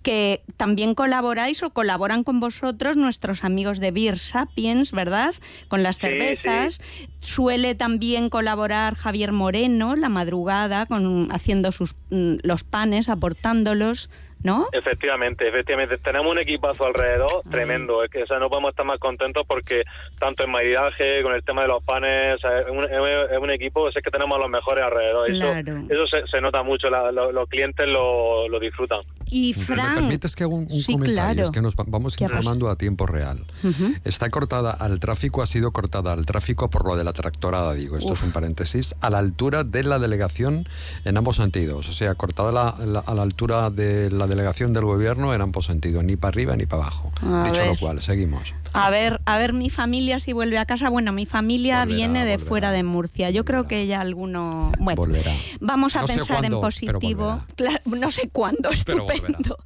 que 0.03 0.43
también 0.59 0.95
colaboráis 0.95 1.63
o 1.63 1.71
colaboran 1.71 2.25
con 2.25 2.41
vosotros 2.41 2.97
nuestros 2.99 3.43
amigos 3.43 3.81
de 3.81 3.91
Beer 3.91 4.19
Sapiens, 4.19 4.93
¿verdad? 4.93 5.35
Con 5.69 5.83
las 5.83 5.97
Sí, 5.97 6.03
cervezas. 6.03 6.81
Suele 7.21 7.75
también 7.75 8.29
colaborar 8.29 8.95
Javier 8.97 9.33
Moreno, 9.33 9.97
la 9.97 10.11
madrugada, 10.11 10.85
con, 10.85 11.29
haciendo 11.33 11.73
sus, 11.73 11.95
mm, 12.11 12.35
los 12.43 12.65
panes, 12.65 13.09
aportándolos, 13.15 14.11
¿no? 14.45 14.69
Efectivamente, 14.73 15.49
efectivamente. 15.49 15.99
Tenemos 15.99 16.31
un 16.31 16.39
equipazo 16.39 16.87
alrededor 16.87 17.43
tremendo. 17.51 18.05
Es 18.05 18.11
que 18.11 18.23
o 18.23 18.27
sea, 18.27 18.39
no 18.39 18.49
podemos 18.49 18.71
estar 18.71 18.87
más 18.87 19.01
contentos 19.01 19.43
porque 19.49 19.83
tanto 20.21 20.45
en 20.45 20.51
maridaje, 20.53 21.23
con 21.25 21.33
el 21.35 21.43
tema 21.43 21.63
de 21.63 21.69
los 21.69 21.83
panes, 21.83 22.37
o 22.37 22.39
sea, 22.39 22.61
es, 22.61 22.67
un, 22.71 22.85
es- 22.85 23.39
un 23.43 23.51
equipo, 23.51 23.89
es 23.89 23.95
que 23.97 24.11
tenemos 24.11 24.37
a 24.37 24.41
los 24.41 24.51
mejores 24.51 24.85
alrededor. 24.85 25.29
Eso- 25.29 25.41
Claro. 25.41 25.83
Eso, 25.91 26.07
se, 26.07 26.27
se 26.31 26.41
nota 26.41 26.63
mucho, 26.63 26.89
la- 26.89 27.11
lo- 27.11 27.33
los 27.33 27.49
clientes 27.49 27.91
lo, 27.91 28.49
lo 28.49 28.61
disfrutan. 28.61 29.01
Y 29.27 29.55
¿Me 29.57 29.65
Fran, 29.65 29.95
permites 29.97 30.37
que 30.37 30.45
haga 30.45 30.55
un, 30.55 30.69
un 30.71 30.81
sí, 30.81 30.93
comentario? 30.93 31.15
claro. 31.35 31.43
Es 31.43 31.51
que 31.51 31.61
nos 31.63 31.75
va- 31.75 31.85
vamos 31.87 32.17
¿Qué 32.17 32.25
ha 32.25 32.27
informando 32.29 32.69
a 32.71 32.77
tiempo 32.77 33.07
real. 33.07 33.39
Ujú. 33.65 33.95
Está 34.05 34.29
cortada 34.31 34.71
al 34.73 35.01
tráfico, 35.01 35.43
ha 35.43 35.47
sido 35.47 35.73
cortada 35.73 36.13
al 36.13 36.27
tráfico 36.27 36.69
por 36.71 36.85
lo 36.87 36.97
de 36.97 37.05
la 37.05 37.13
tractorada, 37.15 37.73
digo, 37.75 37.97
esto 37.97 38.13
es 38.13 38.23
un 38.23 38.33
paréntesis, 38.33 38.95
a 39.01 39.09
la 39.11 39.19
altura 39.19 39.65
de 39.65 39.83
la 39.85 39.99
delegación 39.99 40.67
en 41.07 41.17
ambos 41.17 41.37
sentidos. 41.37 41.89
O 41.89 41.93
sea, 41.93 42.15
cortada 42.15 42.53
la- 42.53 42.77
la- 42.85 43.01
a 43.01 43.15
la 43.15 43.23
altura 43.23 43.71
de 43.71 44.11
la 44.11 44.27
delegación 44.27 44.34
del 44.35 44.85
gobierno 44.85 45.33
eran 45.33 45.53
por 45.53 45.65
sentido, 45.65 46.03
ni 46.03 46.17
para 46.17 46.31
arriba 46.31 46.57
ni 46.57 46.67
para 46.67 46.83
abajo. 46.83 47.13
A 47.23 47.45
Dicho 47.45 47.65
lo 47.65 47.77
cual, 47.77 48.01
seguimos. 48.01 48.55
A 48.73 48.91
ver, 48.91 49.21
a 49.25 49.39
ver 49.39 49.53
mi 49.53 49.71
familia 49.71 50.19
si 50.21 50.33
vuelve 50.33 50.59
a 50.59 50.67
casa. 50.67 50.89
Bueno, 50.89 51.13
mi 51.13 51.27
familia 51.27 51.81
Volverá, 51.81 51.97
viene 51.97 52.25
de 52.25 52.33
volverá, 52.37 52.49
fuera 52.49 52.71
de 52.73 52.83
Murcia. 52.83 53.31
Yo 53.31 53.45
creo 53.45 53.69
que 53.69 53.87
ya 53.87 54.01
alguno. 54.01 54.73
Bueno, 54.79 54.97
Volverá. 54.97 55.33
vamos 55.61 55.97
a 55.97 56.03
No 56.03 56.07
pensar 56.07 56.27
cuándo, 56.27 56.57
en 56.57 56.63
positivo. 56.63 57.41
Claro, 57.57 57.81
no 57.85 58.11
sé 58.11 58.29
cuándo, 58.31 58.71
estupendo. 58.71 59.59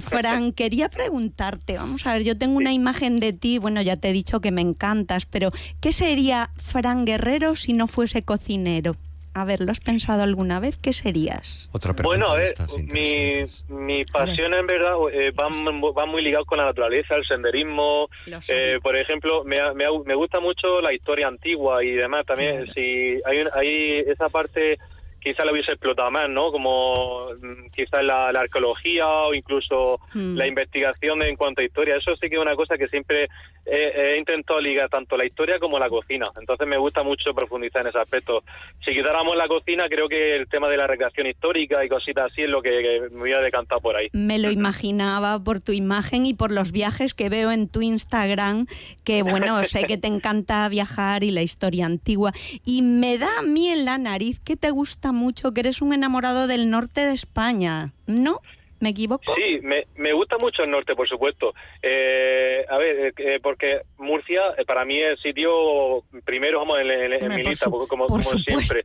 Fran, 0.00 0.52
quería 0.52 0.88
preguntarte, 0.88 1.76
vamos 1.76 2.06
a 2.06 2.12
ver, 2.14 2.24
yo 2.24 2.36
tengo 2.38 2.56
una 2.56 2.72
imagen 2.72 3.20
de 3.20 3.32
ti, 3.32 3.58
bueno, 3.58 3.82
ya 3.82 3.96
te 3.96 4.10
he 4.10 4.12
dicho 4.12 4.40
que 4.40 4.50
me 4.50 4.60
encantas, 4.60 5.26
pero 5.26 5.50
¿qué 5.80 5.92
sería 5.92 6.50
Fran 6.56 7.04
Guerrero 7.04 7.56
si 7.56 7.72
no 7.72 7.86
fuese 7.86 8.22
cocinero? 8.22 8.96
A 9.40 9.44
ver, 9.44 9.60
¿lo 9.60 9.70
has 9.70 9.80
pensado 9.80 10.22
alguna 10.24 10.58
vez? 10.58 10.76
¿Qué 10.78 10.92
serías? 10.92 11.68
Otra 11.72 11.94
pregunta 11.94 12.24
Bueno, 12.26 12.32
a 12.32 12.36
ver, 12.36 12.48
mi, 12.92 13.32
mi 13.68 14.04
pasión 14.04 14.52
en 14.54 14.66
verdad 14.66 14.94
eh, 15.12 15.30
van, 15.34 15.52
van 15.94 16.08
muy 16.08 16.22
ligados 16.22 16.46
con 16.46 16.58
la 16.58 16.64
naturaleza, 16.64 17.14
el 17.14 17.24
senderismo. 17.24 18.08
Lo. 18.26 18.38
Eh, 18.48 18.78
por 18.82 18.96
ejemplo, 18.96 19.44
me, 19.44 19.56
me, 19.74 19.84
me 20.04 20.14
gusta 20.14 20.40
mucho 20.40 20.80
la 20.80 20.92
historia 20.92 21.28
antigua 21.28 21.84
y 21.84 21.92
demás. 21.92 22.26
También, 22.26 22.56
Claro. 22.64 22.72
si 22.74 23.20
hay, 23.24 23.38
un- 23.40 23.50
hay 23.54 23.98
esa 24.08 24.28
parte, 24.28 24.78
quizá 25.20 25.44
la 25.44 25.52
hubiese 25.52 25.72
explotado 25.72 26.10
más, 26.10 26.28
¿no? 26.28 26.50
Como 26.50 27.28
mm, 27.40 27.70
quizás 27.74 28.02
la, 28.04 28.32
la 28.32 28.40
arqueología 28.40 29.06
o 29.06 29.34
incluso 29.34 30.00
Mm. 30.14 30.36
la 30.36 30.46
investigación 30.46 31.22
en 31.22 31.36
cuanto 31.36 31.60
a 31.60 31.64
historia. 31.64 31.96
Eso 31.96 32.16
sí 32.16 32.28
que 32.28 32.36
es 32.36 32.40
una 32.42 32.56
cosa 32.56 32.76
que 32.78 32.88
siempre 32.88 33.28
he, 33.70 34.14
he 34.14 34.18
intentado 34.18 34.60
ligar 34.60 34.88
tanto 34.88 35.16
la 35.16 35.26
historia 35.26 35.58
como 35.58 35.78
la 35.78 35.88
cocina. 35.88 36.26
Entonces 36.38 36.66
me 36.66 36.78
gusta 36.78 37.02
mucho 37.02 37.34
profundizar 37.34 37.82
en 37.82 37.88
ese 37.88 37.98
aspecto. 37.98 38.42
Si 38.84 38.92
quitáramos 38.92 39.36
la 39.36 39.48
cocina, 39.48 39.86
creo 39.88 40.08
que 40.08 40.36
el 40.36 40.48
tema 40.48 40.68
de 40.68 40.76
la 40.76 40.86
recreación 40.86 41.26
histórica 41.26 41.84
y 41.84 41.88
cositas 41.88 42.32
así 42.32 42.42
es 42.42 42.48
lo 42.48 42.62
que, 42.62 42.70
que 42.70 43.14
me 43.14 43.22
hubiera 43.22 43.42
decantado 43.42 43.80
por 43.80 43.96
ahí. 43.96 44.08
Me 44.12 44.38
lo 44.38 44.50
imaginaba 44.50 45.42
por 45.42 45.60
tu 45.60 45.72
imagen 45.72 46.26
y 46.26 46.34
por 46.34 46.50
los 46.50 46.72
viajes 46.72 47.14
que 47.14 47.28
veo 47.28 47.50
en 47.52 47.68
tu 47.68 47.82
Instagram, 47.82 48.66
que 49.04 49.22
bueno, 49.22 49.62
sé 49.64 49.84
que 49.84 49.98
te 49.98 50.08
encanta 50.08 50.68
viajar 50.68 51.24
y 51.24 51.30
la 51.30 51.42
historia 51.42 51.86
antigua. 51.86 52.32
Y 52.64 52.82
me 52.82 53.18
da 53.18 53.28
a 53.38 53.42
mí 53.42 53.68
en 53.68 53.84
la 53.84 53.98
nariz 53.98 54.40
que 54.40 54.56
te 54.56 54.70
gusta 54.70 55.12
mucho, 55.12 55.52
que 55.52 55.60
eres 55.60 55.82
un 55.82 55.92
enamorado 55.92 56.46
del 56.46 56.70
norte 56.70 57.02
de 57.02 57.12
España, 57.12 57.92
¿no? 58.06 58.40
¿Me 58.80 58.90
equivoco? 58.90 59.34
Sí, 59.34 59.58
me, 59.62 59.84
me 59.96 60.12
gusta 60.12 60.36
mucho 60.38 60.62
el 60.62 60.70
norte, 60.70 60.94
por 60.94 61.08
supuesto. 61.08 61.52
Eh, 61.82 62.64
a 62.68 62.76
ver, 62.78 63.12
eh, 63.16 63.38
porque 63.42 63.80
Murcia 63.98 64.40
eh, 64.56 64.64
para 64.64 64.84
mí 64.84 65.02
es 65.02 65.20
sitio 65.20 66.04
primero, 66.24 66.60
vamos, 66.60 66.78
en, 66.80 66.90
en- 66.90 67.28
mi 67.36 67.42
lista, 67.42 67.64
su- 67.64 67.70
como, 67.88 68.06
por 68.06 68.22
como 68.22 68.38
siempre. 68.38 68.82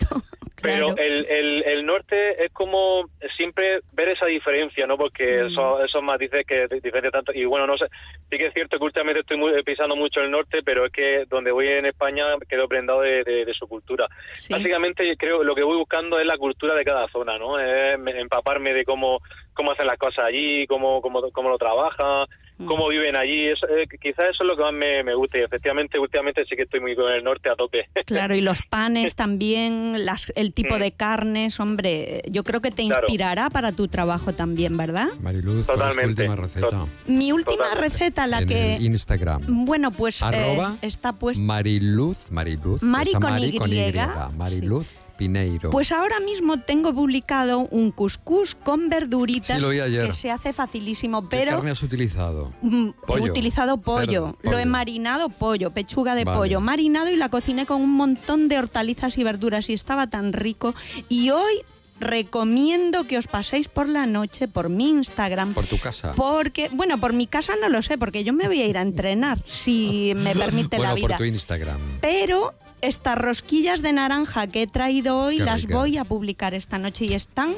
Pero 0.63 0.95
claro. 0.95 1.01
el, 1.01 1.25
el, 1.25 1.63
el 1.63 1.85
norte 1.85 2.43
es 2.45 2.51
como 2.53 3.05
siempre 3.35 3.81
ver 3.91 4.09
esa 4.09 4.25
diferencia, 4.25 4.87
¿no? 4.87 4.97
Porque 4.97 5.43
Mm. 5.43 5.47
esos, 5.47 5.83
esos 5.83 6.01
matices 6.01 6.45
que 6.47 6.67
di- 6.67 6.79
diferencian 6.79 7.11
tanto. 7.11 7.33
Y 7.33 7.45
bueno, 7.45 7.67
no 7.67 7.77
sé, 7.77 7.85
sí 8.31 8.37
que 8.37 8.47
es 8.47 8.53
cierto 8.53 8.77
que 8.77 8.83
últimamente 8.85 9.19
estoy 9.21 9.37
muy- 9.37 9.61
pisando 9.63 9.95
mucho 9.95 10.21
el 10.21 10.31
norte, 10.31 10.61
pero 10.63 10.85
es 10.85 10.91
que 10.91 11.25
donde 11.29 11.51
voy 11.51 11.67
en 11.67 11.85
España 11.85 12.23
quedo 12.47 12.67
prendado 12.67 13.01
de, 13.01 13.23
de- 13.23 13.45
de 13.45 13.53
su 13.53 13.67
cultura. 13.67 14.07
Sí. 14.33 14.53
Básicamente 14.53 15.15
creo 15.17 15.43
lo 15.43 15.53
que 15.53 15.63
voy 15.63 15.77
buscando 15.77 16.19
es 16.19 16.25
la 16.25 16.37
cultura 16.37 16.73
de 16.75 16.85
cada 16.85 17.07
zona, 17.09 17.37
¿no? 17.37 17.59
Es 17.59 17.99
me- 17.99 18.19
empaparme 18.19 18.73
de 18.73 18.85
cómo 18.85 19.19
cómo 19.53 19.71
hacen 19.71 19.85
las 19.85 19.97
cosas 19.99 20.25
allí, 20.25 20.65
cómo 20.65 21.01
cómo, 21.01 21.29
cómo 21.31 21.49
lo 21.49 21.57
trabajan. 21.57 22.25
Cómo 22.65 22.87
viven 22.89 23.15
allí. 23.15 23.47
Eso, 23.49 23.67
eh, 23.67 23.87
quizás 24.01 24.25
eso 24.31 24.43
es 24.43 24.47
lo 24.49 24.55
que 24.55 24.63
más 24.63 24.73
me, 24.73 25.03
me 25.03 25.15
gusta 25.15 25.37
y 25.37 25.41
efectivamente 25.41 25.99
últimamente 25.99 26.43
sí 26.49 26.55
que 26.55 26.63
estoy 26.63 26.79
muy 26.79 26.95
con 26.95 27.11
el 27.11 27.23
norte 27.23 27.49
a 27.49 27.55
tope. 27.55 27.87
Claro, 28.05 28.35
y 28.35 28.41
los 28.41 28.61
panes 28.61 29.15
también, 29.15 30.05
las, 30.05 30.31
el 30.35 30.53
tipo 30.53 30.75
Mm. 30.77 30.79
de 30.79 30.91
carnes, 30.91 31.59
hombre, 31.59 32.21
yo 32.29 32.43
creo 32.43 32.61
que 32.61 32.71
te 32.71 32.85
Claro. 32.85 33.03
inspirará 33.07 33.49
para 33.49 33.71
tu 33.71 33.87
trabajo 33.87 34.33
también, 34.33 34.75
¿verdad? 34.77 35.07
Mariluz, 35.19 35.65
¿cuál 35.65 35.79
es 35.79 35.83
tu 35.83 35.89
Totalmente. 35.89 36.21
última 36.23 36.35
receta? 36.35 36.85
Mi 37.07 37.31
última 37.31 37.63
Totalmente. 37.63 37.89
receta, 37.97 38.27
la 38.27 38.39
en 38.39 38.47
que... 38.47 38.75
el 38.75 38.85
Instagram. 38.85 39.65
Bueno, 39.65 39.91
pues 39.91 40.21
eh, 40.21 40.57
está 40.81 41.13
puesta... 41.13 41.41
Mariluz, 41.43 42.31
Mariluz, 42.31 42.81
Mari 42.83 43.11
con 43.13 43.21
Mari 43.23 43.45
Y. 43.45 43.57
con 43.57 43.71
Y, 43.73 43.93
Mariluz 44.37 44.99
Pineiro. 45.17 45.69
Pues 45.71 45.91
ahora 45.91 46.19
mismo 46.19 46.57
tengo 46.57 46.93
publicado 46.93 47.59
un 47.59 47.91
cuscús 47.91 48.55
con 48.55 48.89
verduritas 48.89 49.61
Sí, 49.61 49.69
que 49.69 50.11
se 50.11 50.31
hace 50.31 50.53
facilísimo, 50.53 51.27
¿Qué 51.29 51.45
carne 51.45 51.71
has 51.71 51.83
utilizado? 51.83 52.53
mm, 52.61 52.87
he 52.89 53.05
Pollo, 53.05 53.31
utilizado 53.31 53.77
pollo, 53.77 54.35
cerdo, 54.41 54.51
lo 54.51 54.57
he 54.59 54.65
marinado 54.65 55.29
pollo, 55.29 55.71
pechuga 55.71 56.15
de 56.15 56.23
Vale. 56.25 56.37
pollo, 56.37 56.59
marinado 56.61 57.09
y 57.11 57.15
la 57.15 57.29
cociné 57.29 57.65
con 57.65 57.81
un 57.81 57.91
montón 57.91 58.47
de 58.49 58.57
hortalizas 58.57 59.17
y 59.17 59.23
verduras 59.23 59.69
y 59.69 59.73
estaba 59.73 60.07
tan 60.07 60.33
rico. 60.33 60.73
Y 61.09 61.29
hoy 61.29 61.53
recomiendo 61.99 63.05
que 63.05 63.17
os 63.17 63.27
paséis 63.27 63.67
por 63.67 63.87
la 63.87 64.05
noche 64.05 64.47
por 64.47 64.69
mi 64.69 64.89
Instagram. 64.89 65.53
Por 65.53 65.65
tu 65.67 65.79
casa. 65.79 66.13
Porque, 66.15 66.69
bueno, 66.73 66.99
por 66.99 67.13
mi 67.13 67.27
casa 67.27 67.53
no 67.61 67.69
lo 67.69 67.81
sé, 67.81 67.97
porque 67.97 68.23
yo 68.23 68.33
me 68.33 68.47
voy 68.47 68.61
a 68.61 68.65
ir 68.65 68.77
a 68.77 68.81
entrenar, 68.81 69.41
si 69.47 70.13
me 70.17 70.33
permite 70.35 70.77
bueno, 70.77 70.91
la 70.91 70.95
vida. 70.95 71.07
por 71.09 71.17
tu 71.17 71.23
Instagram. 71.23 71.79
Pero 72.01 72.53
estas 72.83 73.17
rosquillas 73.17 73.81
de 73.81 73.93
naranja 73.93 74.47
que 74.47 74.63
he 74.63 74.67
traído 74.67 75.17
hoy 75.17 75.37
Qué 75.37 75.43
las 75.45 75.65
voy 75.67 75.97
a 75.97 76.03
publicar 76.03 76.53
esta 76.53 76.77
noche 76.77 77.05
y 77.07 77.13
están 77.13 77.53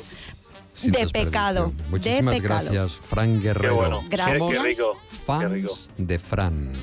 Sin 0.73 0.91
de 0.91 1.07
pecado, 1.07 1.73
Muchísimas 1.89 2.35
de 2.35 2.41
pecado. 2.41 2.61
gracias, 2.71 2.93
Fran 2.95 3.41
Guerrero. 3.41 3.75
bueno. 3.75 4.03
Gracias. 4.09 4.37
Somos 4.37 4.57
Qué 4.57 4.63
rico, 4.69 4.97
qué 5.09 5.15
fans 5.15 5.51
rico. 5.51 5.73
de 5.97 6.19
Fran. 6.19 6.73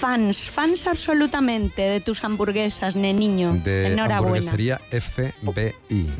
fans, 0.00 0.50
fans 0.50 0.86
absolutamente 0.86 1.82
de 1.82 2.00
tus 2.00 2.22
hamburguesas, 2.24 2.96
neniño. 2.96 3.54
De 3.64 3.86
Enhorabuena. 3.88 4.16
hamburguesería 4.18 4.80
FBI. 4.90 6.12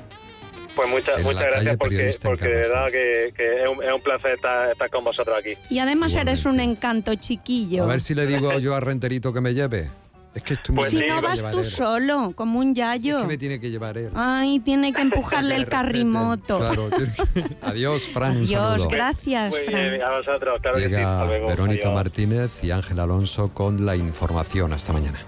Pues 0.77 0.89
muchas 0.91 1.21
muchas 1.25 1.43
gracias 1.43 1.77
porque, 1.77 2.15
porque 2.23 2.45
de 2.45 2.55
verdad 2.55 2.85
que, 2.87 3.35
que 3.37 3.63
es, 3.65 3.69
un, 3.69 3.83
es 3.83 3.93
un 3.93 4.01
placer 4.01 4.35
estar, 4.35 4.71
estar 4.71 4.89
con 4.91 5.03
vosotros 5.03 5.37
aquí. 5.37 5.55
Y 5.71 5.81
además 5.81 6.15
eres 6.15 6.45
un 6.45 6.61
encanto, 6.61 7.17
chiquillo. 7.17 7.83
A 7.83 7.87
ver 7.89 8.01
si 8.01 8.15
le 8.15 8.27
digo 8.29 8.57
yo 8.61 8.77
a 8.77 8.81
Renterito 8.81 9.33
que 9.33 9.41
me 9.41 9.55
lleve. 9.55 9.89
Es 10.39 10.45
que 10.45 10.55
estoy 10.55 10.73
muy 10.75 10.83
Pues 10.83 10.91
si 10.91 11.05
no 11.09 11.21
vas 11.21 11.51
tú 11.51 11.59
él. 11.59 11.65
solo, 11.65 12.33
como 12.37 12.61
un 12.61 12.73
yayo. 12.75 13.17
Es 13.17 13.23
que 13.23 13.29
me 13.29 13.39
tiene 13.39 13.59
que 13.59 13.71
llevar 13.71 13.99
él. 13.99 14.13
Ay, 14.15 14.61
tiene 14.61 14.93
que 14.93 15.03
empujarle 15.09 15.57
el 15.57 15.65
Que 15.67 15.71
carrimoto. 15.71 16.59
Claro, 16.59 16.89
Adiós, 17.63 18.05
Fran. 18.13 18.37
Adiós, 18.39 18.87
gracias, 18.89 19.51
Muy 19.51 19.61
Fran. 19.67 19.91
bien, 19.91 20.03
a 20.03 20.11
vosotros, 20.19 20.61
claro 20.63 20.77
que 20.79 20.85
sí. 20.85 20.89
Llega 20.91 21.15
Hasta 21.23 21.27
luego. 21.27 21.49
Verónica 21.49 21.83
Adiós. 21.89 21.95
Martínez 21.95 22.65
y 22.65 22.71
Ángel 22.71 23.01
Alonso 23.01 23.49
con 23.53 23.85
la 23.85 23.97
información. 23.97 24.73
Hasta 24.73 24.93
mañana. 24.93 25.19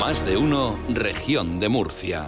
Más 0.00 0.24
de 0.24 0.36
uno, 0.36 0.78
región 0.90 1.60
de 1.60 1.68
Murcia. 1.68 2.22